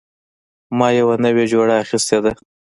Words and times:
ما 0.77 0.87
یوه 0.99 1.15
نوې 1.25 1.45
جوړه 1.53 1.73
اخیستې 1.83 2.17
ده 2.23 2.31